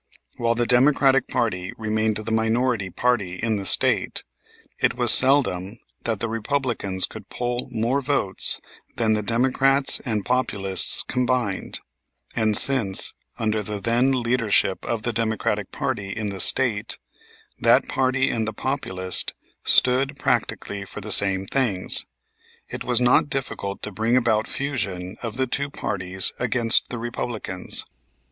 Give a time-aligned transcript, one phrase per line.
[0.37, 4.23] While the Democratic party remained the minority party in the State,
[4.81, 8.59] it was seldom that the Republicans could poll more votes
[8.95, 11.81] than the Democrats and Populists combined,
[12.35, 16.97] and since, under the then leadership of the Democratic party in the State,
[17.59, 22.07] that party and the Populist stood practically for the same things,
[22.67, 27.85] it was not difficult to bring about fusion of the two parties against the Republicans.